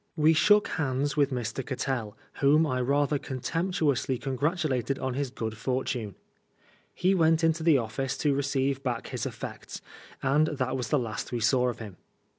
We 0.15 0.33
shook 0.33 0.67
hands 0.67 1.15
with 1.15 1.29
Mr. 1.29 1.63
Cattell, 1.63 2.17
whom 2.39 2.65
I 2.65 2.81
rather 2.81 3.19
contemptuously 3.19 4.17
congratulated 4.17 4.97
on 4.97 5.13
his 5.13 5.29
good 5.29 5.55
fortune. 5.55 6.15
He 6.95 7.13
went 7.13 7.43
into 7.43 7.61
the 7.61 7.77
office 7.77 8.17
to 8.17 8.33
receive 8.33 8.81
back 8.81 9.09
his 9.09 9.27
effects, 9.27 9.79
and 10.23 10.47
that 10.47 10.75
was 10.75 10.89
the 10.89 10.97
last 10.97 11.31
we 11.31 11.39
saw 11.39 11.69
of 11.69 11.77
him. 11.77 11.97